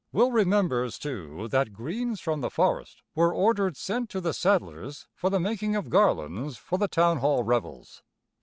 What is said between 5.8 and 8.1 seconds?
garlands for the Town Hall revels.